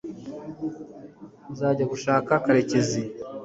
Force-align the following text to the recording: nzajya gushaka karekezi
nzajya 1.51 1.85
gushaka 1.91 2.31
karekezi 2.45 3.01